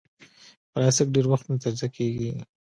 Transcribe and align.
پلاستيک 0.71 1.07
ډېر 1.15 1.25
وخت 1.31 1.45
نه 1.51 1.57
تجزیه 1.63 1.87
کېږي. 1.95 2.29